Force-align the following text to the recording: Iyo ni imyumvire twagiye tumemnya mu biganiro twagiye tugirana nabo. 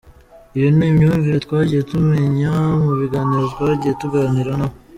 Iyo 0.57 0.67
ni 0.75 0.83
imyumvire 0.91 1.37
twagiye 1.45 1.81
tumemnya 1.89 2.51
mu 2.83 2.91
biganiro 2.99 3.45
twagiye 3.53 3.93
tugirana 4.01 4.53
nabo. 4.61 4.75